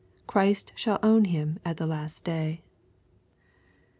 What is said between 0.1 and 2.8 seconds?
Christ shall own him at the last day.